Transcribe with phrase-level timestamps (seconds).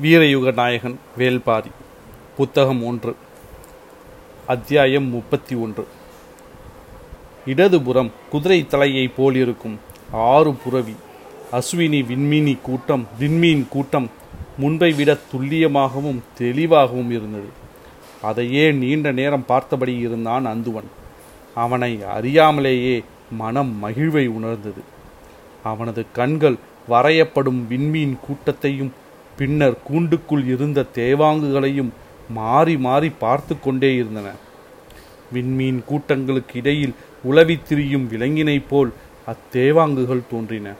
[0.00, 1.70] வீரயுக நாயகன் வேல்பாரி
[2.36, 3.16] புத்தகம் ஒன்று.
[4.46, 5.86] அத்தியாயம் முப்பத்தி ஒன்று.
[7.46, 9.78] இடதுபுறம் குதிரை தலையைப் போலிருக்கும்
[10.12, 10.94] ஆறு புறவி.
[11.52, 14.10] அஸ்வினி விண்மீனி கூட்டம் விண்மீன் கூட்டம்
[14.58, 17.48] முன்பை விட துல்லியமாகவும் தெளிவாகவும் இருந்தது.
[18.22, 20.90] அதையே நீண்ட நேரம் பார்த்தபடி இருந்தான் அந்துவன்.
[21.54, 24.82] அவனை அறியாமலேயே மனம் மகிழ்வை உணர்ந்தது.
[25.62, 26.56] அவனது கண்கள்
[26.88, 28.92] வரையப்படும் விண்மீன் கூட்டத்தையும்
[29.42, 31.88] பின்னர் கூண்டுக்குள் இருந்த தேவாங்குகளையும்
[32.28, 34.28] மாறி மாறி பார்த்து கொண்டே இருந்தன.
[35.32, 38.92] விண்மீன் கூட்டங்களுக்கு இடையில் உளவி திரியும் விலங்கினைப் போல்
[39.26, 40.72] அத்தேவாங்குகள் தோன்றின.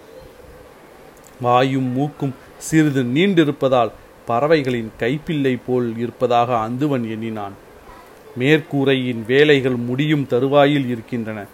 [1.41, 3.93] வாயும் மூக்கும் சிறிது நீண்டிருப்பதால்
[4.27, 7.53] பறவைகளின் கைப்பிள்ளை போல் இருப்பதாக அந்துவன் எண்ணினான்.
[8.39, 11.45] மேற்கூரையின் வேலைகள் முடியும் தருவாயில் இருக்கின்றன.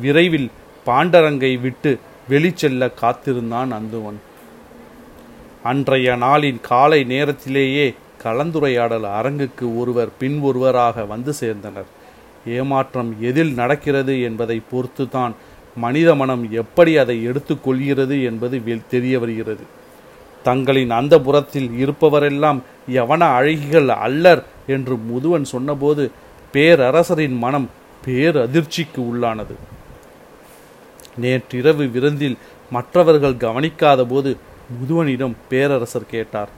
[0.00, 0.50] விரைவில்
[0.86, 1.98] பாண்டரங்கை விட்டு
[2.30, 4.20] வெளிச்செல்ல காத்திருந்தான் அந்துவன்.
[5.62, 11.88] அன்றைய நாளின் காலை நேரத்திலேயே கலந்துரையாடல் அரங்குக்கு ஒருவர் பின் ஒருவராக வந்து சேர்ந்தனர்.
[12.46, 15.32] ஏமாற்றம் எதில் நடக்கிறது என்பதை பொறுத்துதான்
[15.76, 18.56] மனித மனம் எப்படி அதை எடுத்துக்கொள்கிறது என்பது
[18.88, 19.64] தெரிய வருகிறது.
[20.42, 22.58] தங்களின் அந்த புறத்தில் இருப்பவரெல்லாம்
[22.90, 26.10] யவன அழகிகள் அல்லர் என்று முதுவன் சொன்னபோது
[26.52, 27.70] பேரரசரின் மனம்
[28.06, 29.54] பேரதிர்ச்சிக்கு உள்ளானது.
[31.16, 32.36] நேற்றிரவு விருந்தில்
[32.70, 34.36] மற்றவர்கள் கவனிக்காத போது
[34.74, 36.48] முதுவனிடம் பேரரசர் கேட்டார்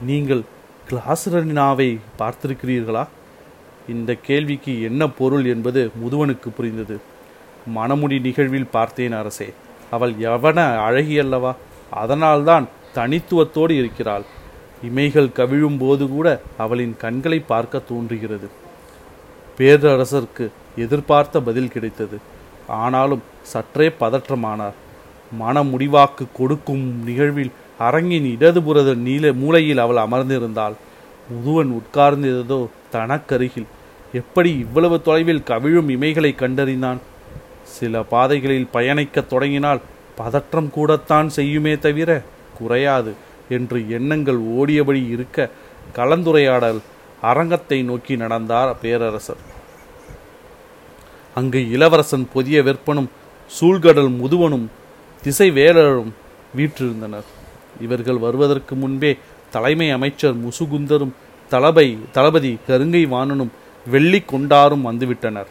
[0.00, 0.42] நீங்கள்
[0.90, 3.06] கிளாசரனாவை பார்த்திருக்கிறீர்களா?
[3.88, 7.00] இந்த கேள்விக்கு என்ன பொருள் என்பது முதுவனுக்கு புரிந்தது.
[7.76, 9.48] மணமுடி நிகழ்வில் பார்த்தேன் அரசே
[9.90, 10.58] அவள் எவன
[10.88, 11.52] அழகியல்லவா?
[11.90, 14.24] அதனால்தான் தனித்துவத்தோடு இருக்கிறாள்.
[14.88, 18.48] இமைகள் கவிழும் போது கூட அவளின் கண்களை பார்க்க தோன்றுகிறது.
[19.58, 22.18] பேரரசருக்கு எதிர்பார்த்த பதில் கிடைத்தது.
[22.66, 24.76] ஆனாலும் சற்றே பதற்றமானார்.
[25.32, 30.74] மன முடிவாக்கு கொடுக்கும் நிகழ்வில் அரங்கின் இடதுபுறத நீல மூலையில் அவள் அமர்ந்திருந்தாள்.
[31.32, 33.66] முதுவன் உட்கார்ந்திருந்ததோ தனக்கருகில்.
[34.12, 36.98] எப்படி இவ்வளவு தொலைவில் கவிழும் இமைகளை கண்டறிந்தான்?
[37.62, 39.80] சில பாதைகளில் பயணிக்கத் தொடங்கினால்
[40.16, 42.22] பதற்றம் கூடத்தான் செய்யுமே தவிர
[42.58, 43.14] குறையாது
[43.48, 45.50] என்று எண்ணங்கள் ஓடியபடி இருக்க
[45.94, 46.80] கலந்துரையாடல்
[47.20, 49.42] அரங்கத்தை நோக்கி நடந்தார் பேரரசர்.
[51.34, 53.10] அங்கு இளவரசன் புதிய வெப்பனும்
[53.60, 54.66] சூழ்கடல் முதுவனும்
[55.26, 56.10] திசை வேலரும்
[56.56, 57.28] வீற்றிருந்தனர்.
[57.80, 59.16] இவர்கள் வருவதற்கு முன்பே
[59.50, 61.12] தலைமை அமைச்சர் முசுகுந்தரும்
[61.48, 63.50] தளபை தளபதி கருங்கை வாணனும்
[63.86, 65.48] வெள்ளி கொண்டாரும் வந்துவிட்டனர்.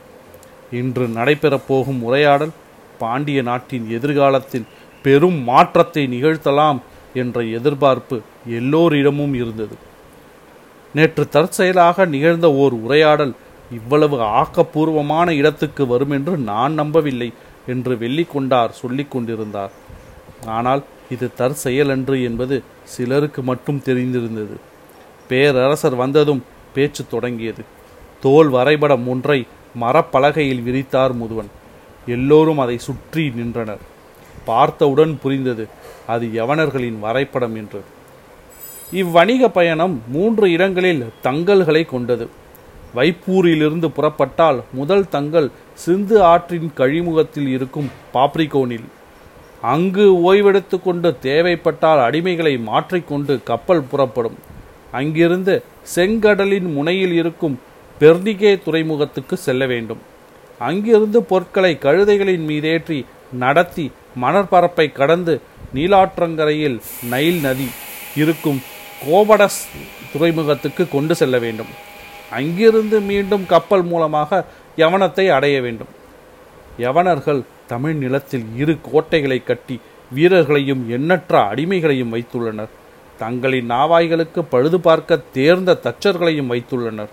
[0.72, 2.53] இன்று நடைபெறப் போகும் உரையாடல்
[3.00, 4.69] பாண்டிய நாட்டின் எதிர்காலத்தில்
[5.02, 6.80] பெரும் மாற்றத்தை நிகழ்த்தலாம்
[7.13, 8.22] என்ற எதிர்பார்ப்பு
[8.59, 9.75] எல்லோரிடமும் இருந்தது.
[10.94, 13.34] நேற்று தற்செயலாக நிகழ்ந்த ஓர் உரையாடல்
[13.72, 17.30] இவ்வளவு ஆக்கப்பூர்வமான இடத்துக்கு வரும் என்று நான் நம்பவில்லை.
[17.67, 19.73] என்று வெள்ளிக்கொண்டார் சொல்லிக் கொண்டிருந்தார்.
[20.45, 24.55] ஆனால் இது தற்செயலன்று என்பது சிலருக்கு மட்டும் தெரிந்திருந்தது.
[25.27, 26.43] பேரரசர் வந்ததும்
[26.73, 27.63] பேச்சு தொடங்கியது.
[28.21, 29.39] தோல் வரைபடம் ஒன்றை
[29.81, 31.51] மரப்பலகையில் விரித்தார் முதுவன்.
[32.07, 33.83] எல்லோரும் அதை சுற்றி நின்றனர்.
[34.45, 35.67] பார்த்தவுடன் புரிந்தது
[36.07, 37.81] அது யவனர்களின் வரைபடம் என்று
[38.91, 42.25] இவ்வணிக பயணம் மூன்று இடங்களில் தங்கல்களை கொண்டது.
[42.95, 45.47] வைப்பூரிலிருந்து புறப்பட்டால் முதல் தங்கள்
[45.83, 48.88] சிந்து ஆற்றின் கழிமுகத்தில் இருக்கும் பாப்ரிகோனில்.
[49.73, 54.38] அங்கு ஓய்வெடுத்து கொண்டு தேவைப்பட்டால் அடிமைகளை மாற்றிக்கொண்டு கப்பல் புறப்படும்.
[55.00, 55.56] அங்கிருந்து
[55.95, 57.56] செங்கடலின் முனையில் இருக்கும்
[58.01, 60.01] பெர்னிகே துறைமுகத்துக்கு செல்ல வேண்டும்.
[60.59, 63.00] அங்கிருந்து பொருட்களை கழுதைகளின் மீதேற்றி
[63.44, 63.85] நடத்தி
[64.23, 65.33] மணற்பரப்பை கடந்து
[65.75, 66.77] நீலாற்றங்கரையில்
[67.13, 67.67] நைல் நதி
[68.22, 68.59] இருக்கும்
[69.07, 69.62] கோபடஸ்
[70.13, 71.72] துறைமுகத்துக்கு கொண்டு செல்ல வேண்டும்.
[72.38, 74.40] அங்கிருந்து மீண்டும் கப்பல் மூலமாக
[74.81, 75.91] யவனத்தை அடைய வேண்டும்.
[76.85, 77.41] யவனர்கள்
[77.72, 79.75] தமிழ் நிலத்தில் இரு கோட்டைகளை கட்டி
[80.12, 82.74] வீரர்களையும் எண்ணற்ற அடிமைகளையும் வைத்துள்ளனர்.
[83.22, 87.12] தங்களின் நாவாய்களுக்கு பழுது பார்க்க தேர்ந்த தச்சர்களையும் வைத்துள்ளனர்.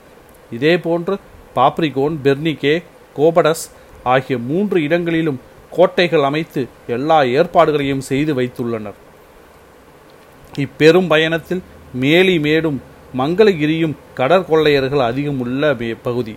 [0.57, 1.15] இதேபோன்று
[1.57, 2.75] பாப்ரிகோன் பெர்னிகே
[3.17, 3.65] கோபடஸ்
[4.13, 5.41] ஆகிய மூன்று இடங்களிலும்
[5.77, 6.63] கோட்டைகள் அமைத்து
[6.97, 8.99] எல்லா ஏற்பாடுகளையும் செய்து வைத்துள்ளனர்.
[10.65, 11.63] இப்பெரும் பயணத்தில்
[12.03, 12.79] மேலி மேடும்
[13.17, 16.37] மங்களகிரியும் கடற்கொள்ளையர்கள் அதிகம் உள்ள பகுதி.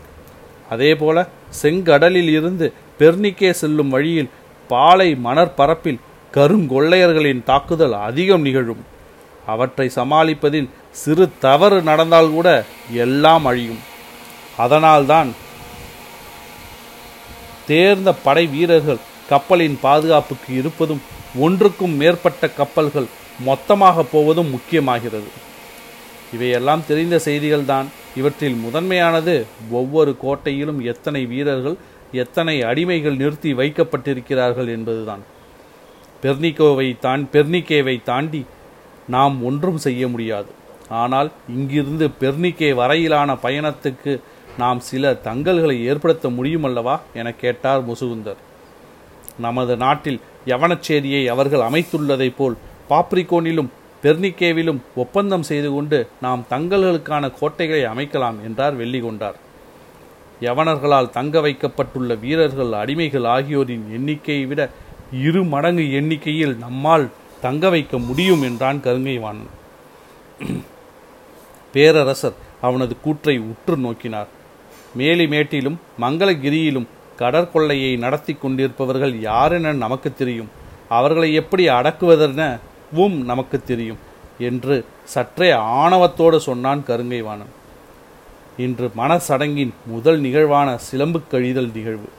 [0.70, 1.28] அதேபோல
[1.62, 4.30] செங்கடலில் இருந்து பெர்னிக்கே செல்லும் வழியில்
[4.68, 6.00] பாலை மணற்பரப்பில்
[6.34, 8.84] கருங்கொள்ளையர்களின் தாக்குதல் அதிகம் நிகழும்.
[9.46, 13.82] அவற்றை சமாளிப்பதில் சிறு தவறு நடந்தால் கூட எல்லாம் அழியும்.
[14.58, 15.34] அதனால்தான்
[17.68, 18.98] தேர்ந்த படை வீரர்கள்
[19.30, 21.02] கப்பலின் பாதுகாப்புக்கு இருப்பதும்
[21.40, 23.06] ஒன்றுக்கும் மேற்பட்ட கப்பல்கள்
[23.40, 25.30] மொத்தமாக போவதும் முக்கியமாகிறது.
[26.36, 27.88] இவையெல்லாம் தெரிந்த செய்திகள்தான்.
[28.20, 29.36] இவற்றில் முதன்மையானது
[29.80, 31.78] ஒவ்வொரு கோட்டையிலும் எத்தனை வீரர்கள்
[32.24, 35.24] எத்தனை அடிமைகள் நிறுத்தி வைக்கப்பட்டிருக்கிறார்கள் என்பதுதான்.
[36.24, 38.42] பெர்னிகோவை தான் பெர்னிகேவை தாண்டி
[39.16, 40.52] நாம் ஒன்றும் செய்ய முடியாது.
[41.02, 44.14] ஆனால் இங்கிருந்து பெர்னிக்கே வரையிலான பயணத்துக்கு
[44.62, 48.40] நாம் சில தங்கல்களை ஏற்படுத்த முடியுமல்லவா என கேட்டார் முசுகுந்தர்.
[49.46, 50.20] நமது நாட்டில்
[50.52, 52.56] யவனச்சேரியை அவர்கள் அமைத்துள்ளதைப் போல்
[52.90, 53.72] பாப்ரிகோனிலும்
[54.06, 59.38] பெர்னிக்கேவிலும் ஒப்பந்தம் செய்து கொண்டு நாம் தங்கல்களுக்கான கோட்டைகளை அமைக்கலாம் என்றார் வெள்ளிகொண்டார்.
[60.42, 64.62] யவனர்களால் தங்க வைக்கப்பட்டுள்ள வீரர்கள் அடிமைகள் ஆகியோரின் எண்ணிக்கையை விட
[65.28, 67.06] இரு மடங்கு எண்ணிக்கையில் நம்மால்
[67.42, 69.52] தங்க வைக்க முடியும் என்றான் கருங்கைவாணன்.
[71.74, 74.30] பேரரசர் அவனது கூற்றை உற்று நோக்கினார்.
[74.98, 76.88] மேலிமேட்டிலும் மங்களகிரியிலும்
[77.22, 80.50] கடற்கொள்ளையை நடத்தி கொண்டிருப்பவர்கள் யாரென நமக்கு தெரியும்.
[80.90, 82.44] அவர்களை எப்படி அடக்குவதென
[82.96, 83.98] வும் நமக்கு தெரியும்
[84.40, 87.54] என்று சற்றே ஆணவத்தோடு சொன்னான் கருங்கைவாணன்.
[88.58, 92.10] இன்று மனசடங்கின் முதல் நிகழ்வான சிலம்பு கழிதல் நிகழ்வு.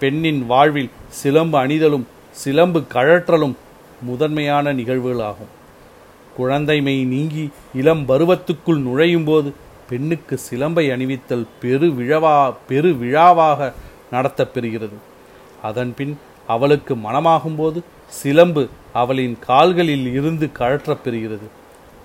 [0.00, 3.54] பெண்ணின் வாழ்வில் சிலம்பு அணிதலும் சிலம்பு கழற்றலும்
[4.02, 5.52] முதன்மையான நிகழ்வுகளாகும்.
[6.38, 9.54] குழந்தைமை நீங்கி இளம் பருவத்துக்குள் நுழையும் போது
[9.88, 13.72] பெண்ணுக்கு சிலம்பை அணிவித்தல் பெரு விழவா பெரு விழாவாக
[14.12, 14.96] நடத்தப்பெறுகிறது
[15.62, 21.48] அதன்பின் அவளுக்கு மனமாகும்போது சிலம்பு அவளின் கால்களில் இருந்து கழற்றப் பெறுகிறது.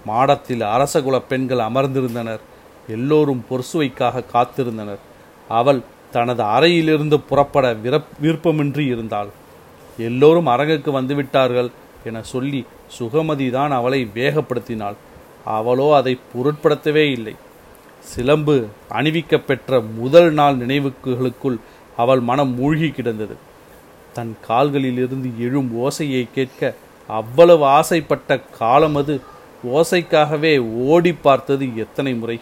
[0.05, 2.39] மாடத்தில் அரசகுல பெண்கள் அமர்ந்திருந்தனர்.
[2.88, 4.99] எல்லோரும் பொர்சுவைக்காக காத்திருந்தனர்.
[5.49, 9.27] அவள் தனது அறையிலிருந்து புறப்பட விரப் விருப்பமின்றி இருந்தாள்.
[9.97, 11.71] எல்லோரும் அரங்குக்கு வந்துவிட்டார்கள்
[12.03, 12.65] என சொல்லி
[12.99, 14.95] சுகமதி தான் அவளை வேகப்படுத்தினாள்.
[15.45, 17.35] அவளோ அதை பொருட்படுத்தவே இல்லை.
[17.99, 21.57] சிலம்பு அணிவிக்கப்பெற்ற முதல் நாள் நினைவுகளுக்குள்
[21.97, 23.49] அவள் மனம் மூழ்கி கிடந்தது.
[24.13, 26.75] தன் கால்களிலிருந்து எழும் ஓசையை கேட்க
[27.08, 29.22] அவ்வளவு ஆசைப்பட்ட காலம் அது.
[29.74, 32.40] ஓசைக்காகவே ஓடி பார்த்தது எத்தனை முறை.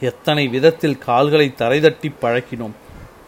[0.00, 2.74] எத்தனை விதத்தில் கால்களை தரைதட்டி பழக்கினோம்.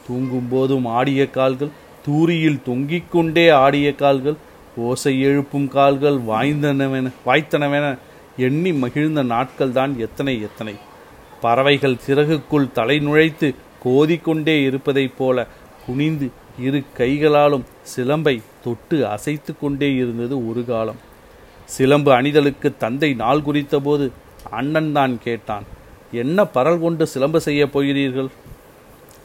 [0.06, 1.68] தூங்கும் போதும் ஆடிய கால்கள்
[2.04, 4.34] தூரியில் தொங்கிக் கொண்டே ஆடிய கால்கள்
[4.76, 7.98] ஓசை எழுப்பும் கால்கள் வாய்ந்தனவென வாய்த்தனவென
[8.36, 10.74] எண்ணி மகிழ்ந்த நாட்கள் தான் எத்தனை எத்தனை.
[11.40, 13.54] பறவைகள் சிறகுக்குள் தலை நுழைத்து
[13.84, 15.46] கோதிக்கொண்டே இருப்பதைப் போல
[15.86, 16.26] குனிந்து
[16.66, 18.34] இரு கைகளாலும் சிலம்பை
[18.64, 21.00] தொட்டு அசைத்து கொண்டே இருந்தது ஒரு காலம்.
[21.74, 24.06] சிலம்பு அணிதலுக்கு தந்தை நாள் குறித்தபோது
[24.58, 25.66] அண்ணன் தான் கேட்டான்
[26.22, 28.30] என்ன பரல் கொண்டு சிலம்பு செய்ய போகிறீர்கள்?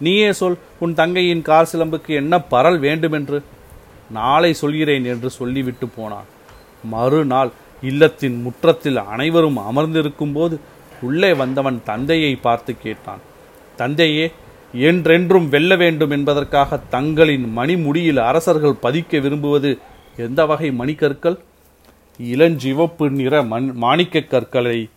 [0.06, 3.40] நீயே சொல் உன் தங்கையின் கார் சிலம்புக்கு என்ன பரல் வேண்டுமென்று?
[4.20, 6.30] நாளை சொல்கிறேன் என்று சொல்லிவிட்டு போனான்.
[6.94, 7.52] மறுநாள்
[7.90, 10.56] இல்லத்தின் முற்றத்தில் அனைவரும் அமர்ந்திருக்கும் போது
[11.08, 13.22] உள்ளே வந்தவன் தந்தையை பார்த்து கேட்டான்
[13.78, 14.26] தந்தையே
[14.74, 19.78] என்றென்றும் வெல்ல வேண்டும் என்பதற்காக தங்களின் மணிமுடியில் அரசர்கள் பதிக்க விரும்புவது
[20.18, 21.38] எந்த வகை மணிக்கற்கள்?
[22.24, 24.90] இளஞ்சிவப்பு நிற மண் மாணிக்கக் கற்களை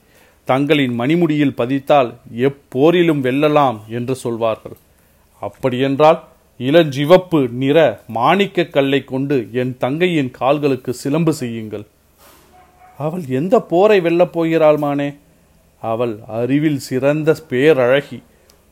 [0.44, 4.72] தங்களின் மணிமுடியில் பதித்தால் எப்போரிலும் வெல்லலாம் என்று சொல்வார்கள்.
[5.40, 6.24] அப்படியென்றால்
[6.58, 11.84] இளஞ்சிவப்பு நிற மாணிக்கக் கல்லை கொண்டு என் தங்கையின் கால்களுக்கு சிலம்பு செய்யுங்கள்.
[12.98, 15.14] அவள் எந்த போரை வெல்லப் போகிறாள் மானே?
[15.80, 18.22] அவள் அறிவில் சிறந்த பேரழகி.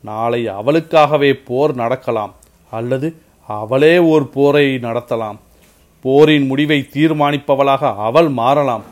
[0.02, 2.34] நாளை அவளுக்காகவே போர் நடக்கலாம்
[2.70, 3.14] அல்லது
[3.46, 5.38] அவளே ஓர் போரை நடத்தலாம்.
[6.00, 8.82] போரின் முடிவை தீர்மானிப்பவளாக அவள் மாறலாம்.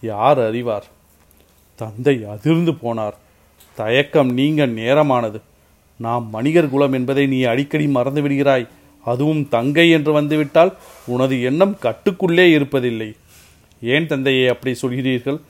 [0.00, 0.84] யார் அறிவார்?
[1.74, 3.12] தந்தை அதிர்ந்து போனார்.
[3.74, 5.40] தயக்கம் நீங்க நேரமானது.
[5.96, 8.68] நாம் மணிகர் குலம் என்பதை நீ அடிக்கடி மறந்து விடுகிறாய்
[9.04, 10.72] அதுவும் தங்கை என்று வந்துவிட்டால்
[11.06, 13.16] உனது எண்ணம் கட்டுக்குள்ளே இருப்பதில்லை.
[13.82, 15.40] ஏன் தந்தையை அப்படி சொல்கிறீர்கள்?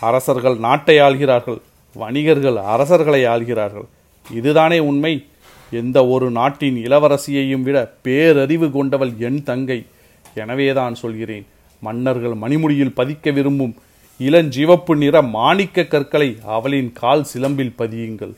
[0.00, 1.60] அரசர்கள் நாட்டை ஆள்கிறார்கள்.
[1.94, 3.86] வணிகர்கள் அரசர்களை ஆள்கிறார்கள்.
[4.32, 5.26] இதுதானே உண்மை.
[5.70, 9.86] எந்த ஒரு நாட்டின் இளவரசியையும் விட பேரறிவு கொண்டவள் என் தங்கை.
[10.34, 11.46] எனவேதான் சொல்கிறேன்
[11.80, 13.74] மன்னர்கள் மணிமுடியில் பதிக்க விரும்பும்
[14.18, 18.34] இளஞ்சிவப்பு நிற மாணிக்க கற்களை அவளின் கால் சிலம்பில் பதியுங்கள்.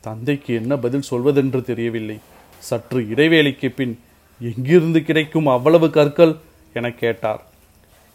[0.00, 2.18] தந்தைக்கு என்ன பதில் சொல்வதென்று தெரியவில்லை.
[2.58, 3.98] சற்று இடைவேளைக்கு பின்
[4.40, 6.36] எங்கிருந்து கிடைக்கும் அவ்வளவு கற்கள்?
[6.72, 7.44] என கேட்டார்.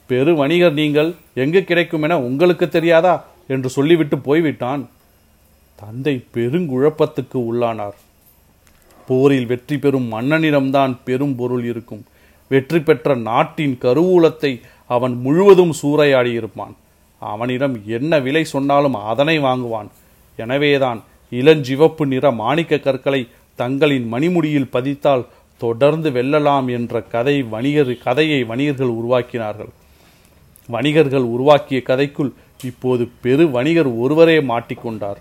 [0.08, 3.28] பெரு வணிகர் நீங்கள் எங்கு கிடைக்கும் என உங்களுக்கு தெரியாதா?
[3.48, 4.90] என்று சொல்லிவிட்டு போய்விட்டான்.
[5.82, 7.98] தந்தை பெருங்குழப்பத்துக்கு உள்ளானார்.
[9.08, 12.04] போரில் வெற்றி பெறும் மன்னனிடம்தான் பெரும் பொருள் இருக்கும்.
[12.52, 14.52] வெற்றி பெற்ற நாட்டின் கருவூலத்தை
[14.96, 16.76] அவன் முழுவதும் சூறையாடியிருப்பான்.
[17.22, 19.90] அவனிடம் என்ன விலை சொன்னாலும் அதனை வாங்குவான்.
[20.40, 21.00] எனவேதான்
[21.32, 23.22] இளஞ்சிவப்பு நிற மாணிக்க கற்களை
[23.60, 25.28] தங்களின் மணிமுடியில் பதித்தால்
[25.62, 29.72] தொடர்ந்து வெல்லலாம் என்ற கதை வணிகர் கதையை வணிகர்கள் உருவாக்கினார்கள்.
[30.70, 32.32] வணிகர்கள் உருவாக்கிய கதைக்குள்
[32.70, 35.20] இப்போது பெரு வணிகர் ஒருவரே மாட்டிக்கொண்டார்.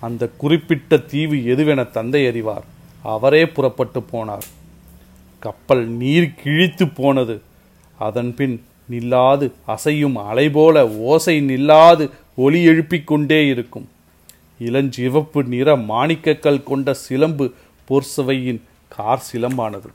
[0.00, 2.64] அந்த குறிப்பிட்ட தீவு எதுவென தந்தை அறிவார்
[3.02, 4.46] அவரே புறப்பட்டு போனார்.
[5.38, 7.40] கப்பல் நீர் கிழித்து போனது.
[7.98, 13.88] அதன்பின் நில்லாது அசையும் அலை போல ஓசை நில்லாது ஒலி எழுப்பிக் கொண்டே இருக்கும்.
[14.60, 17.52] இளஞ்சிவப்பு நிற மாணிக்கக்கல் கொண்ட சிலம்பு
[17.88, 19.88] பொற்சவையின் கார் சிலம்பானது.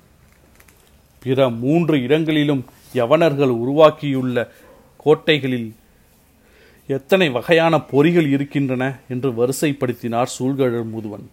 [1.23, 4.47] பிற மூன்று இடங்களிலும் யவனர்கள் உருவாக்கியுள்ள
[5.05, 5.73] கோட்டைகளில்
[6.89, 11.25] எத்தனை வகையான பொறிகள் இருக்கின்றன என்று வரிசைப்படுத்தினார் சூழ்கழல் முதுவன்.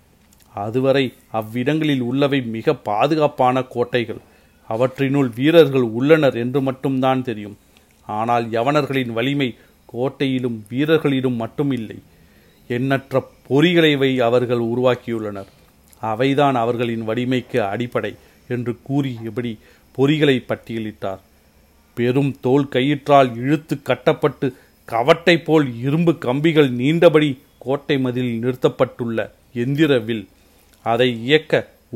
[0.54, 4.20] அதுவரை அவ்விடங்களில் உள்ளவை மிக பாதுகாப்பான கோட்டைகள்.
[4.70, 7.56] அவற்றினுள் வீரர்கள் உள்ளனர் என்று மட்டும்தான் தெரியும்.
[8.08, 9.48] ஆனால் யவனர்களின் வலிமை
[9.86, 11.98] கோட்டையிலும் வீரர்களிலும் மட்டும் இல்லை
[12.68, 15.50] எண்ணற்ற பொறிகளைவை அவர்கள் உருவாக்கியுள்ளனர்.
[16.02, 18.12] அவைதான் அவர்களின் வலிமைக்கு அடிப்படை
[18.48, 19.58] என்று கூறியபடி
[19.98, 21.20] பொறிகளை பட்டியலிட்டார்.
[21.96, 24.56] பெரும் தோல் கயிற்றால் இழுத்து கட்டப்பட்டு
[24.92, 27.28] கவட்டை போல் இரும்பு கம்பிகள் நீண்டபடி
[27.64, 29.18] கோட்டை மதிலில் நிறுத்தப்பட்டுள்ள
[29.62, 30.24] எந்திரவில்
[30.86, 31.52] அதை இயக்க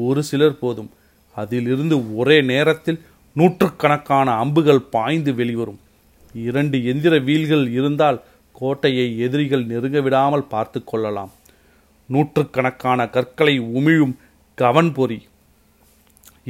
[0.06, 0.90] ஒரு சிலர் போதும்.
[1.36, 2.98] அதிலிருந்து ஒரே நேரத்தில்
[3.36, 5.80] நூற்றுக்கணக்கான அம்புகள் பாய்ந்து வெளிவரும்.
[6.34, 8.18] இரண்டு எந்திர வீல்கள் இருந்தால்
[8.60, 11.32] கோட்டையை எதிரிகள் நெருங்க விடாமல் பார்த்து கொள்ளலாம்.
[12.08, 14.14] நூற்றுக்கணக்கான கற்களை உமிழும்
[14.58, 15.18] கவன்பொறி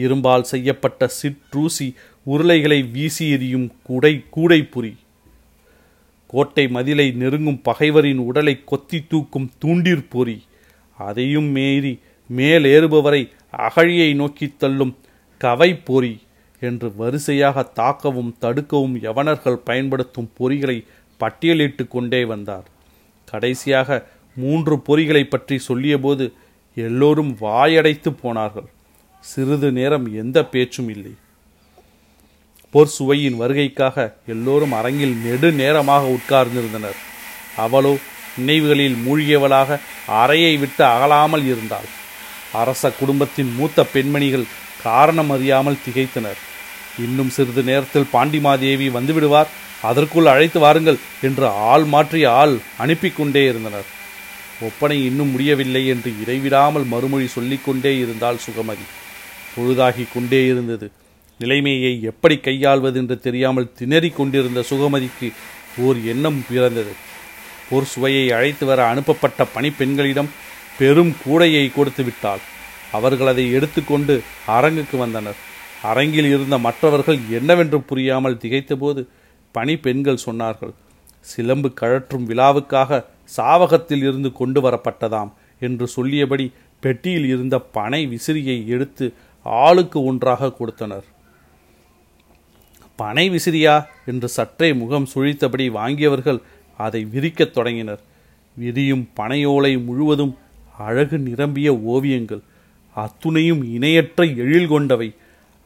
[0.03, 1.87] இரும்பால் செய்யப்பட்ட சிற்றூசி
[2.27, 4.93] உருளைகளை வீசி எறியும் குடை கூடைப்புரி
[6.35, 10.37] கோட்டை மதிலை நெருங்கும் பகைவரின் உடலை கொத்தி தூக்கும் தூண்டிற் பொறி.
[10.99, 11.93] அதையும் மீறி
[12.31, 13.23] மேலேறுபவரை
[13.67, 14.95] அகழியை நோக்கி தள்ளும்
[15.41, 16.15] கவை பொறி
[16.61, 20.79] என்று வரிசையாக தாக்கவும் தடுக்கவும் யவனர்கள் பயன்படுத்தும் பொறிகளை
[21.21, 22.67] பட்டியலிட்டு கொண்டே வந்தார்.
[23.31, 23.99] கடைசியாக
[24.37, 26.25] மூன்று பொறிகளை பற்றி சொல்லியபோது
[26.87, 28.69] எல்லோரும் வாயடைத்து போனார்கள்.
[29.25, 31.13] சிறிது நேரம் எந்த பேச்சும் இல்லை.
[32.75, 36.97] போர் சுவையின் வருகைக்காக எல்லோரும் அரங்கில் நெடு நேரமாக உட்கார்ந்திருந்தனர்.
[37.57, 37.93] அவளோ
[38.39, 39.79] நினைவுகளில் மூழ்கியவளாக
[40.23, 41.89] அறையை விட்டு அகலாமல் இருந்தாள்.
[42.53, 44.47] அரச குடும்பத்தின் மூத்த பெண்மணிகள்
[44.83, 46.41] காரணம் அறியாமல் திகைத்தனர்.
[46.99, 49.53] இன்னும் சிறிது நேரத்தில் பாண்டிமாதேவி வந்துவிடுவார்.
[49.83, 53.89] அதற்குள் அழைத்து வாருங்கள் என்று ஆள் மாற்றி ஆள் அனுப்பி கொண்டே இருந்தனர்.
[54.63, 58.87] ஒப்பனை இன்னும் முடியவில்லை என்று இடைவிடாமல் மறுமொழி சொல்லிக்கொண்டே இருந்தால் சுகமதி.
[59.57, 60.87] பொழுதாகி கொண்டே இருந்தது.
[61.41, 65.29] நிலைமையை எப்படி கையாள்வது என்று தெரியாமல் திணறிக் கொண்டிருந்த சுகமதிக்கு
[65.85, 66.93] ஓர் எண்ணம் பிறந்தது.
[67.69, 70.31] போர் சுவையை அழைத்து வர அனுப்பப்பட்ட பணிப்பெண்களிடம்
[70.79, 72.43] பெரும் கூடையை கொடுத்து விட்டாள்.
[72.93, 74.15] அவர்கள் அதை எடுத்துக்கொண்டு
[74.47, 75.39] அரங்குக்கு வந்தனர்.
[75.83, 79.01] அரங்கில் இருந்த மற்றவர்கள் என்னவென்று புரியாமல் திகைத்தபோது
[79.55, 80.75] பணி பெண்கள் சொன்னார்கள்
[81.21, 83.01] சிலம்பு கழற்றும் விழாவுக்காக
[83.37, 86.47] சாவகத்தில் இருந்து கொண்டு வரப்பட்டதாம் என்று சொல்லியபடி
[86.83, 89.07] பெட்டியில் இருந்த பனை விசிறியை எடுத்து
[89.47, 91.05] ஆளுக்கு ஒன்றாக கொடுத்தனர்.
[92.97, 96.41] பனை விசிறியா என்று சற்றே முகம் சுழித்தபடி வாங்கியவர்கள்
[96.79, 98.01] அதை விரிக்கத் தொடங்கினர்.
[98.57, 100.37] விரியும் பனையோலை முழுவதும்
[100.79, 102.41] அழகு நிரம்பிய ஓவியங்கள்
[102.97, 105.15] அத்துணையும் இணையற்ற எழில் கொண்டவை.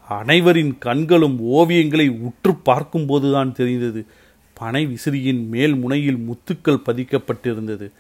[0.09, 4.05] அனைவரின் கண்களும் ஓவியங்களை உற்று பார்க்கும்போதுதான் தெரிந்தது.
[4.55, 7.91] பனை விசிறியின் மேல் முனையில் முத்துக்கள் பதிக்கப்பட்டிருந்தது.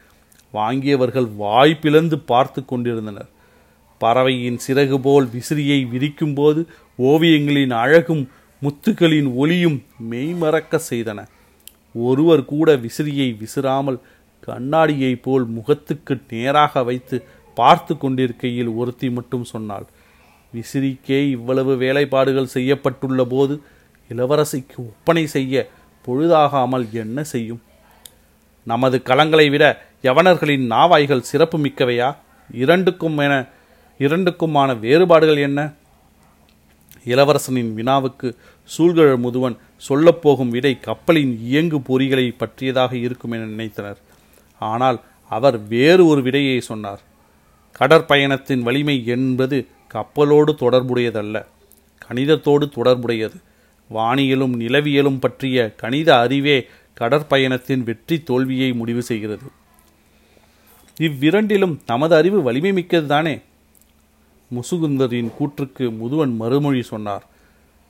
[0.54, 3.28] வாங்கியவர்கள் வாய் பிளந்து பார்த்து கொண்டிருந்தனர்.
[3.98, 6.64] பறவையின் சிறகு போல் விசிறியை விரிக்கும்போது
[6.98, 8.28] ஓவியங்களின் அழகும்
[8.62, 9.76] முத்துக்களின் ஒளியும்
[10.10, 11.18] மெய்மறக்க செய்தன.
[12.06, 13.98] ஒருவர் கூட விசிறியை விசிறாமல்
[14.42, 17.16] கண்ணாடியை போல் முகத்துக்கு நேராக வைத்து
[17.56, 19.86] பார்த்து கொண்டிருக்கையில் ஒருத்தி மட்டும் சொன்னாள்
[20.52, 23.54] விசிறிக்கே இவ்வளவு வேலைப்பாடுகள் செய்யப்பட்டுள்ள போது
[24.10, 25.54] இளவரசிக்கு ஒப்பனை செய்ய
[26.06, 27.60] பொழுதாகாமல் என்ன செய்யும்?
[28.66, 29.64] நமது களங்களை விட
[30.02, 32.08] யவனர்களின் நாவாய்கள் சிறப்பு மிக்கவையா
[32.54, 33.34] இரண்டுக்கும் என
[34.00, 35.60] இரண்டுக்குமான வேறுபாடுகள் என்ன?
[37.12, 38.28] இளவரசனின் வினாவுக்கு
[38.68, 39.56] சூழ்கழ முதுவன்
[39.88, 43.98] சொல்லப்போகும் விடை கப்பலின் இயங்கு பொறிகளை பற்றியதாக இருக்கும் என நினைத்தனர்.
[44.60, 44.98] ஆனால்
[45.30, 47.02] அவர் வேறு ஒரு விடையை சொன்னார்.
[47.80, 49.58] கடற்பயணத்தின் வலிமை என்பது
[49.94, 51.36] கப்பலோடு தொடர்புடையதல்ல
[52.02, 53.36] கணிதத்தோடு தொடர்புடையது.
[53.90, 56.56] வானியலும் நிலவியலும் பற்றிய கணித அறிவே
[57.00, 59.46] கடற்பயணத்தின் வெற்றி தோல்வியை முடிவு செய்கிறது.
[61.00, 63.34] இவ்விரண்டிலும் நமது அறிவு வலிமை மிக்கது தானே
[64.54, 67.24] முசுகுந்தரின் கூற்றுக்கு முதுவன் மறுமொழி சொன்னார்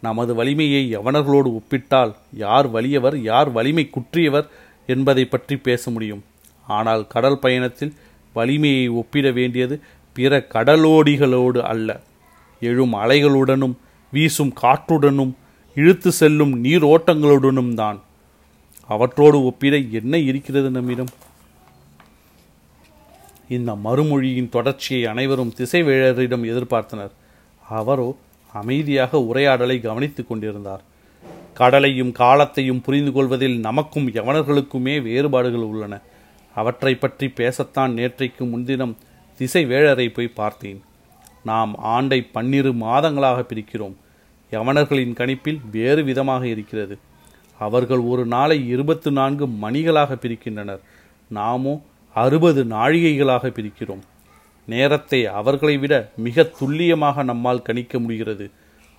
[0.03, 4.47] நமது வலிமையை யவனர்களோடு ஒப்பிட்டால் யார் வலியவர் யார் வலிமை குற்றியவர்
[4.87, 6.23] என்பதை பற்றி பேச முடியும்.
[6.67, 7.93] ஆனால் கடல் பயணத்தில்
[8.33, 9.77] வலிமையை ஒப்பிட வேண்டியது
[10.17, 11.89] பிற கடலோடிகளோடு அல்ல.
[12.61, 13.77] எழும் அலைகளுடனும்
[14.13, 15.33] வீசும் காற்றுடனும்
[15.77, 17.99] இழுத்து செல்லும் நீரோட்டங்களுடனும் தான்.
[18.87, 21.11] அவற்றோடு ஒப்பிட என்ன இருக்கிறது நம்மிடம்?
[23.49, 27.13] இந்த மறுமொழியின் தொடர்ச்சியை அனைவரும் திசைவேழரிடம் எதிர்பார்த்தனர்.
[27.69, 28.17] அவரோ
[28.53, 30.83] அமைதியாக உரையாடலை கவனித்துக் கொண்டிருந்தார்.
[31.55, 36.01] கடலையும் காலத்தையும் புரிந்து கொள்வதில் நமக்கும் யவனர்களுக்குமே வேறுபாடுகள் உள்ளன.
[36.55, 38.97] அவற்றை பற்றி பேசத்தான் நேற்றைக்கு முன்தினம்
[39.37, 40.81] திசை வேழரை போய் பார்த்தேன்.
[41.45, 43.95] நாம் ஆண்டை பன்னிரு மாதங்களாக பிரிக்கிறோம்.
[44.51, 46.99] யவனர்களின் கணிப்பில் வேறு விதமாக இருக்கிறது.
[47.59, 50.83] அவர்கள் ஒரு நாளை இருபத்து நான்கு மணிகளாக பிரிக்கின்றனர்.
[51.29, 51.83] நாமோ
[52.23, 54.03] அறுபது நாழிகைகளாக பிரிக்கிறோம்.
[54.69, 55.95] நேரத்தை அவர்களை விட
[56.27, 58.47] மிக துல்லியமாக நம்மால் கணிக்க முடிகிறது.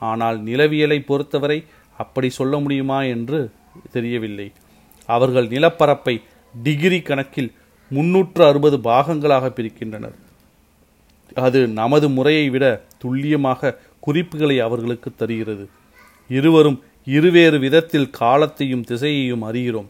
[0.01, 1.59] ஆனால் நிலவியலை பொறுத்தவரை
[1.97, 3.39] அப்படி சொல்ல முடியுமா என்று
[3.95, 4.47] தெரியவில்லை.
[5.09, 6.15] அவர்கள் நிலப்பரப்பை
[6.53, 7.51] டிகிரி கணக்கில்
[7.91, 10.17] முன்னூற்று அறுபது பாகங்களாக பிரிக்கின்றனர்.
[11.45, 12.65] அது நமது முறையை விட
[13.01, 15.65] துல்லியமாக குறிப்புகளை அவர்களுக்கு தருகிறது.
[16.29, 16.79] இருவரும்
[17.15, 19.89] இருவேறு விதத்தில் காலத்தையும் திசையையும் அறிகிறோம்.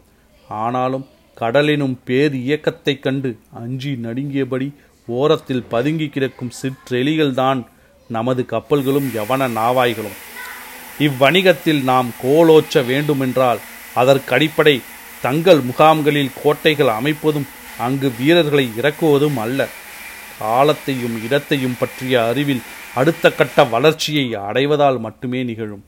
[0.64, 1.06] ஆனாலும்
[1.40, 4.72] கடலினும் பேர் இயக்கத்தைக் கண்டு அஞ்சி நடுங்கியபடி
[5.06, 7.66] ஓரத்தில் பதுங்கி கிடக்கும் சிற்றெலிகள்தான்
[8.08, 10.16] நமது கப்பல்களும் யவன நாவாய்களும்.
[10.98, 13.58] இவ்வணிகத்தில் நாம் கோலோச்ச வேண்டுமென்றால்
[13.96, 14.80] அதற்கடிப்படை
[15.22, 17.46] தங்கள் முகாம்களில் கோட்டைகள் அமைப்பதும்
[17.78, 19.68] அங்கு வீரர்களை இறக்குவதும் அல்ல.
[20.38, 22.62] காலத்தையும் இடத்தையும் பற்றிய அறிவில்
[22.94, 25.84] அடுத்த கட்ட வளர்ச்சியை அடைவதால் மட்டுமே நிகழும்.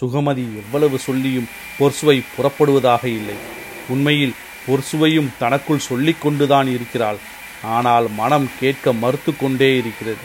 [0.00, 3.60] சுகமதி எவ்வளவு சொல்லியும் பொர்சுவை புறப்படுவதாக இல்லை.
[3.88, 4.34] உண்மையில்
[4.66, 7.16] பொர்சுவையும் தனக்குள் சொல்லிக் கொண்டுதான் இருக்கிறாள்.
[7.62, 10.24] ஆனால் மனம் கேட்க மறுத்து கொண்டே இருக்கிறது.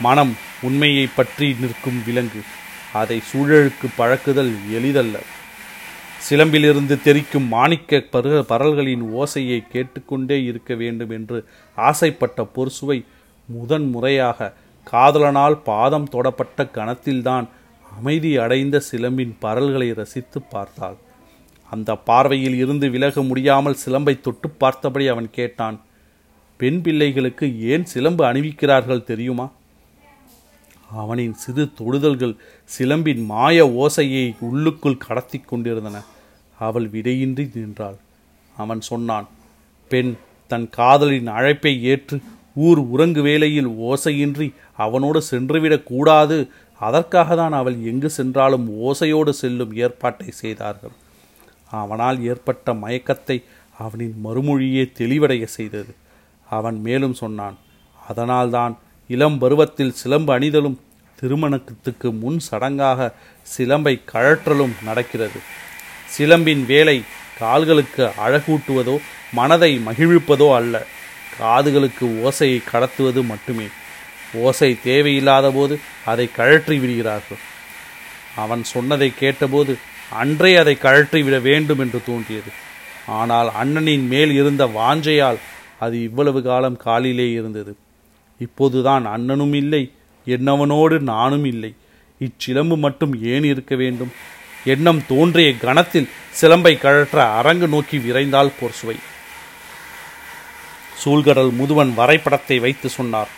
[0.00, 2.42] மனம் உண்மையை பற்றி நிற்கும் விலங்கு.
[2.92, 5.16] அதை சூழலுக்கு பழக்குதல் எளிதல்ல.
[6.28, 11.38] சிலம்பிலிருந்து தெரிக்கும் மாணிக்க பரு பரல்களின் ஓசையை கேட்டுக்கொண்டே இருக்க வேண்டும் என்று
[11.76, 13.04] ஆசைப்பட்ட பொர்சுவை
[13.48, 14.52] முதன் முறையாக
[14.92, 17.46] காதலனால் பாதம் தொடப்பட்ட கணத்தில்தான்
[17.98, 20.96] அமைதி அடைந்த சிலம்பின் பரல்களை ரசித்து பார்த்தாள்.
[21.70, 25.80] அந்த பார்வையில் இருந்து விலக முடியாமல் சிலம்பை தொட்டு பார்த்தபடி அவன் கேட்டான்
[26.56, 29.50] பெண் பிள்ளைகளுக்கு ஏன் சிலம்பு அணிவிக்கிறார்கள் தெரியுமா?
[30.92, 32.36] அவனின் சிறு தொடுதல்கள்
[32.78, 36.02] சிலம்பின் மாய ஓசையை உள்ளுக்குள் கடத்தி கொண்டிருந்தன.
[36.58, 37.96] அவள் விடையின்றி நின்றாள்.
[38.56, 39.28] அவன் சொன்னான்
[39.88, 40.14] பெண்
[40.46, 42.20] தன் காதலின் அழைப்பை ஏற்று
[42.54, 46.48] ஊர் உறங்கு வேளையில் ஓசையின்றி அவனோடு சென்றுவிடக் கூடாது.
[46.78, 50.90] அதற்காக தான் அவள் எங்கு சென்றாலும் ஓசையோடு செல்லும் ஏற்பாட்டை செய்தார்கள்.
[51.70, 53.44] அவனால் ஏற்பட்ட மயக்கத்தை
[53.78, 55.92] அவனின் மறுமொழியே தெளிவடைய செய்தது.
[56.48, 57.56] அவன் மேலும் சொன்னான்
[58.08, 58.74] அதனால்தான்
[59.10, 60.78] இளம் பருவத்தில் சிலம்பு அணிதலும்
[61.20, 63.08] திருமணத்துக்கு முன் சடங்காக
[63.46, 65.38] சிலம்பை கழற்றலும் நடக்கிறது.
[66.16, 67.02] சிலம்பின் வேலை
[67.38, 68.96] கால்களுக்கு அழகூட்டுவதோ
[69.32, 70.74] மனதை மகிழ்விப்பதோ அல்ல.
[71.40, 73.66] காதுகளுக்கு ஓசையை கடத்துவது மட்டுமே.
[74.34, 75.74] ஓசை தேவையில்லாத போது
[76.04, 77.42] அதை கழற்றி விடுகிறார்கள்.
[78.36, 79.78] அவன் சொன்னதை கேட்டபோது
[80.10, 82.50] அன்றே அதை கழற்றி விட வேண்டும் என்று தோன்றியது.
[83.06, 85.36] ஆனால் அண்ணனின் மேல் இருந்த வாஞ்சையால்
[85.78, 87.76] அது இவ்வளவு காலம் காலிலே இருந்தது.
[88.38, 89.92] இப்போதுதான் அண்ணனும் இல்லை
[90.26, 91.74] என்னவனோடு நானும் இல்லை.
[92.20, 94.12] இச்சிலம்பு மட்டும் ஏன் இருக்க வேண்டும்?
[94.64, 96.08] எண்ணம் தோன்றிய கணத்தில்
[96.40, 98.96] சிலம்பை கழற்ற அரங்கு நோக்கி விரைந்தால் போர்சுவை.
[101.04, 103.28] சூழ்கடல் முதுவன் வரைபடத்தை வைத்து சொன்னார்.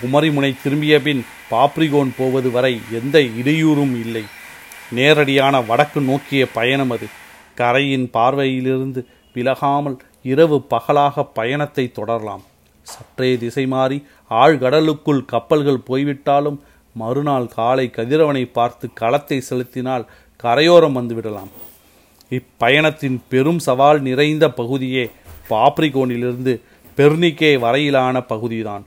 [0.00, 4.24] குமரிமுனை திரும்பிய பின் பாப்ரிகோன் போவது வரை எந்த இடையூறும் இல்லை.
[4.90, 7.06] நேரடியான வடக்கு நோக்கிய பயணம் அது.
[7.54, 12.44] கரையின் பார்வையிலிருந்து விலகாமல் இரவு பகலாக பயணத்தை தொடரலாம்.
[12.82, 21.50] சற்றே திசை மாறி ஆழ்கடலுக்குள் கப்பல்கள் போய்விட்டாலும் மறுநாள் காலை கதிரவனை பார்த்து களத்தை செலுத்தினால் கரையோரம் வந்துவிடலாம்.
[22.30, 25.10] இப்பயணத்தின் பெரும் சவால் நிறைந்த பகுதியே
[25.50, 26.60] பாப்ரிகோனிலிருந்து
[26.98, 28.84] பெர்னிக்கே வரையிலான பகுதிதான்.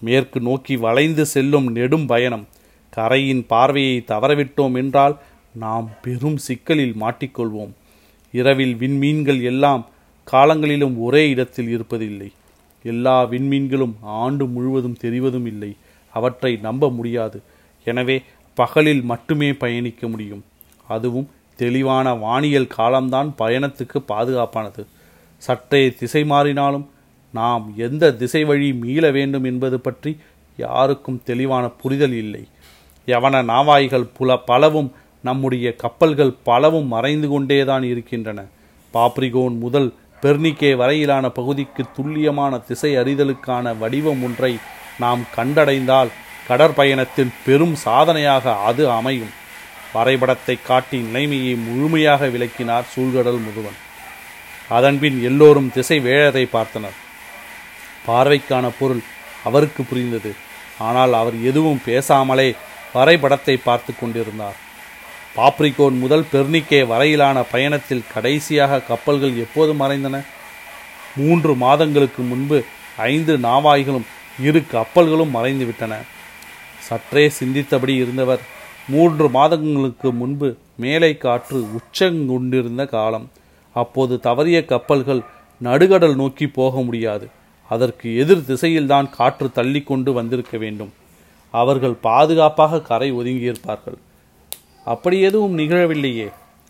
[0.00, 2.46] மேற்கு நோக்கி வளைந்து செல்லும் நெடும் பயணம்
[2.92, 5.18] கரையின் பார்வையை தவறவிட்டோம் என்றால்
[5.54, 7.70] நாம் பெரும் சிக்கலில் மாட்டிக்கொள்வோம்.
[8.30, 9.86] இரவில் விண்மீன்கள் எல்லாம்
[10.24, 12.32] காலங்களிலும் ஒரே இடத்தில் இருப்பதில்லை.
[12.82, 15.76] எல்லா விண்மீன்களும் ஆண்டு முழுவதும் தெரிவதும் இல்லை.
[16.10, 17.42] அவற்றை நம்ப முடியாது.
[17.84, 18.22] எனவே
[18.54, 20.44] பகலில் மட்டுமே பயணிக்க முடியும்.
[20.88, 24.86] அதுவும் தெளிவான வானியல் காலம்தான் பயணத்துக்கு பாதுகாப்பானது.
[25.38, 26.86] சற்றே திசை மாறினாலும்
[27.32, 30.16] நாம் எந்த திசை வழி மீள வேண்டும் என்பது பற்றி
[30.56, 32.48] யாருக்கும் தெளிவான புரிதல் இல்லை.
[33.06, 38.44] யவன நாவாய்கள் புல பலவும் நம்முடைய கப்பல்கள் பலவும் மறைந்து கொண்டேதான் இருக்கின்றன.
[38.94, 44.52] பாப்ரிகோன் முதல் பெர்னிக்கே வரையிலான பகுதிக்கு துல்லியமான திசை அறிதலுக்கான வடிவம் ஒன்றை
[44.98, 46.08] நாம் கண்டடைந்தால்
[46.48, 49.32] கடற்பயணத்தின் பெரும் சாதனையாக அது அமையும்.
[49.92, 53.78] வரைபடத்தை காட்டி நிலைமையை முழுமையாக விளக்கினார் சூழ்கடல் முதுவன்.
[54.68, 56.96] அதன்பின் எல்லோரும் திசை வேழரை பார்த்தனர்.
[58.06, 59.02] பார்வைக்கான பொருள்
[59.44, 60.32] அவருக்கு புரிந்தது.
[60.78, 62.54] ஆனால் அவர் எதுவும் பேசாமலே
[62.92, 64.58] வரைபடத்தை பார்த்து கொண்டிருந்தார்.
[65.38, 70.24] பாப்ரிகோன் முதல் பெர்னிக்கே வரையிலான பயணத்தில் கடைசியாக கப்பல்கள் எப்போது மறைந்தன?
[71.16, 72.64] மூன்று மாதங்களுக்கு முன்பு
[72.96, 74.06] ஐந்து நாவாய்களும்
[74.40, 75.94] இரு கப்பல்களும் மறைந்துவிட்டன.
[76.78, 78.40] சற்றே சிந்தித்தபடி இருந்தவர்
[78.88, 83.30] மூன்று மாதங்களுக்கு முன்பு மேலை காற்று உச்சங்கொண்டிருந்த காலம்.
[83.74, 85.22] அப்போது தவறிய கப்பல்கள்
[85.62, 87.28] நடுகடல் நோக்கி போக முடியாது.
[87.68, 90.92] அதற்கு எதிர் திசையில்தான் காற்று தள்ளி கொண்டு வந்திருக்க வேண்டும்.
[91.50, 93.98] அவர்கள் பாதுகாப்பாக கரை ஒதுங்கியிருப்பார்கள்.
[94.88, 96.28] அப்படி எதுவும் நிகழவில்லையே.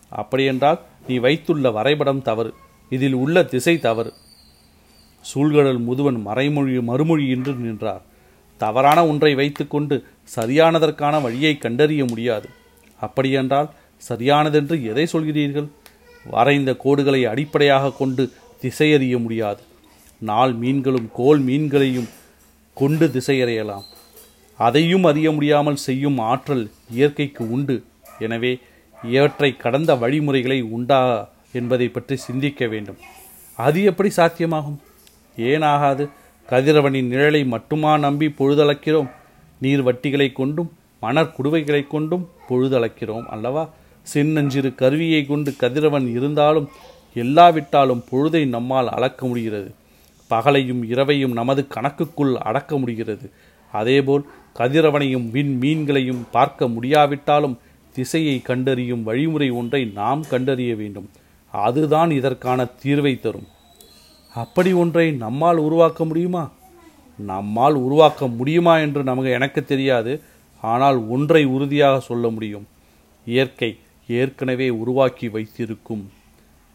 [0.09, 2.53] அப்படியென்றால் நீ வைத்துள்ள வரைபடம் தவறு.
[2.89, 4.13] இதில் உள்ள திசை தவறு.
[5.21, 8.01] சூழ்கடல் முதுவன் மறைமொழி மறுமொழியின்றி நின்றார்.
[8.57, 10.03] தவறான ஒன்றை வைத்துக்கொண்டு
[10.35, 12.49] சரியானதற்கான வழியை கண்டறிய முடியாது.
[12.99, 13.69] அப்படியென்றால்
[14.09, 15.67] சரியானதென்று எதை சொல்கிறீர்கள்?
[16.25, 18.23] வரைந்த கோடுகளை அடிப்படையாக கொண்டு
[18.61, 19.61] திசையறிய முடியாது.
[20.19, 22.09] நாள் மீன்களும் கோல் மீன்களையும்
[22.73, 23.85] கொண்டு திசையறியலாம்.
[24.57, 27.83] அதையும் அறிய முடியாமல் செய்யும் ஆற்றல் இயற்கைக்கு உண்டு.
[28.19, 28.59] எனவே
[29.03, 32.97] இவற்றை கடந்த வழிமுறைகளை உண்டா என்பதை பற்றி சிந்திக்க வேண்டும்.
[33.55, 34.79] அது எப்படி சாத்தியமாகும்?
[35.37, 36.09] ஏனாகாது
[36.49, 39.09] கதிரவனின் நிழலை மட்டுமா நம்பி பொழுதளக்கிறோம்?
[39.59, 43.69] நீர் வட்டிகளை கொண்டும் மணற்குடுவைகளை கொண்டும் பொழுதளக்கிறோம் அல்லவா?
[44.01, 46.69] சின்னஞ்சிறு கருவியை கொண்டு கதிரவன் இருந்தாலும்
[47.15, 49.69] எல்லாவிட்டாலும் பொழுதை நம்மால் அளக்க முடிகிறது.
[50.29, 53.31] பகலையும் இரவையும் நமது கணக்குக்குள் அடக்க முடிகிறது.
[53.71, 54.23] அதேபோல்
[54.59, 57.57] கதிரவனையும் விண் மீன்களையும் பார்க்க முடியாவிட்டாலும்
[57.93, 61.09] திசையை கண்டறியும் வழிமுறை ஒன்றை நாம் கண்டறிய வேண்டும்.
[61.51, 63.47] அதுதான் இதற்கான தீர்வை தரும்.
[64.33, 66.51] அப்படி ஒன்றை நம்மால் உருவாக்க முடியுமா?
[67.17, 70.21] நம்மால் உருவாக்க முடியுமா என்று நமக்கு எனக்கு தெரியாது.
[70.61, 72.67] ஆனால் ஒன்றை உறுதியாக சொல்ல முடியும்.
[73.25, 76.11] இயற்கை ஏற்கனவே உருவாக்கி வைத்திருக்கும்.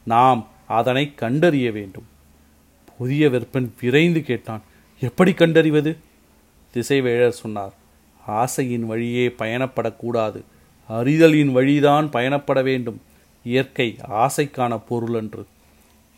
[0.04, 2.06] நாம் அதனை கண்டறிய வேண்டும்.
[2.98, 4.62] புதிய வெப்பன் விரைந்து கேட்டான்.
[5.00, 5.96] எப்படி கண்டறிவது?
[6.74, 7.72] திசைவேழர் சொன்னார்.
[8.26, 10.42] ஆசையின் வழியே பயணப்படக்கூடாது.
[10.88, 12.98] அறிதலின் வழிதான் பயணப்பட வேண்டும்.
[13.44, 13.88] இயற்கை
[14.24, 15.42] ஆசைக்கான பொருள் என்று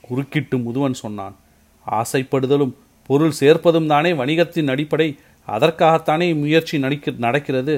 [0.01, 1.37] குறுக்கிட்டு முதுவன் சொன்னான்.
[1.87, 2.75] ஆசைப்படுதலும்
[3.09, 5.09] பொருள் சேர்ப்பதும் தானே வணிகத்தின் அடிப்படை.
[5.49, 7.77] அதற்காகத்தானே முயற்சி நடிக்க நடக்கிறது.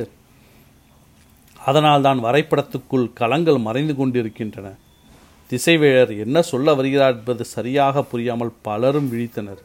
[1.61, 4.69] அதனால்தான் வரைபடத்துக்குள் களங்கள் மறைந்து கொண்டிருக்கின்றன.
[5.51, 9.61] திசைவேழர் என்ன சொல்ல வருகிறார் என்பது சரியாக புரியாமல் பலரும் விழித்தனர்.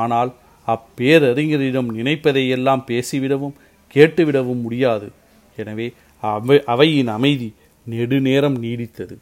[0.00, 0.30] ஆனால்
[0.68, 3.56] அப்பேரறிஞரிடம் நினைப்பதையெல்லாம் பேசிவிடவும்
[3.94, 5.08] கேட்டுவிடவும் முடியாது.
[5.56, 5.86] எனவே
[6.20, 7.54] அவை அவையின் அமைதி
[7.84, 9.18] நெடுநேரம் நீடித்தது.